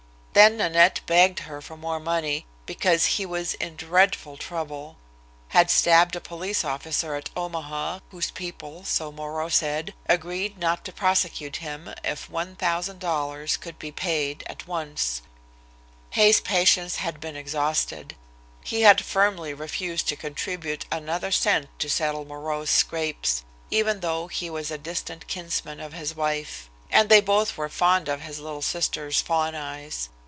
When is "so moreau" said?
8.85-9.49